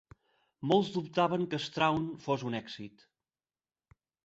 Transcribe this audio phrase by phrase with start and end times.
[0.71, 3.07] Molts dubtaven que Strawn fos un èxit.